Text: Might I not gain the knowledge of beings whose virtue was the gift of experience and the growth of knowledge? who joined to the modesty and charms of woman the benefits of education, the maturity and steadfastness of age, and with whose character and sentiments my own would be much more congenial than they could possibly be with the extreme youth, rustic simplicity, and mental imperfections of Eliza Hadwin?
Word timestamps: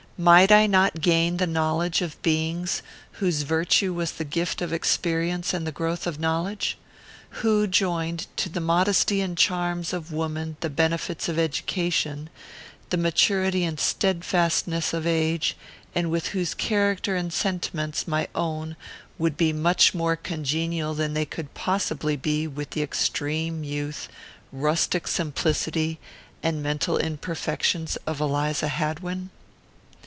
Might 0.19 0.51
I 0.51 0.67
not 0.67 1.01
gain 1.01 1.37
the 1.37 1.47
knowledge 1.47 2.03
of 2.03 2.21
beings 2.21 2.83
whose 3.13 3.41
virtue 3.41 3.91
was 3.91 4.11
the 4.11 4.23
gift 4.23 4.61
of 4.61 4.71
experience 4.71 5.51
and 5.51 5.65
the 5.65 5.71
growth 5.71 6.05
of 6.05 6.19
knowledge? 6.19 6.77
who 7.39 7.65
joined 7.65 8.27
to 8.37 8.47
the 8.47 8.59
modesty 8.59 9.19
and 9.21 9.35
charms 9.35 9.93
of 9.93 10.11
woman 10.11 10.57
the 10.59 10.69
benefits 10.69 11.27
of 11.27 11.39
education, 11.39 12.29
the 12.91 12.97
maturity 12.97 13.63
and 13.63 13.79
steadfastness 13.79 14.93
of 14.93 15.07
age, 15.07 15.57
and 15.95 16.11
with 16.11 16.27
whose 16.27 16.53
character 16.53 17.15
and 17.15 17.33
sentiments 17.33 18.07
my 18.07 18.27
own 18.35 18.75
would 19.17 19.35
be 19.35 19.51
much 19.51 19.95
more 19.95 20.15
congenial 20.15 20.93
than 20.93 21.15
they 21.15 21.25
could 21.25 21.55
possibly 21.55 22.15
be 22.15 22.45
with 22.45 22.69
the 22.71 22.83
extreme 22.83 23.63
youth, 23.63 24.07
rustic 24.51 25.07
simplicity, 25.07 25.99
and 26.43 26.61
mental 26.61 26.97
imperfections 26.99 27.97
of 28.05 28.21
Eliza 28.21 28.67
Hadwin? 28.67 29.31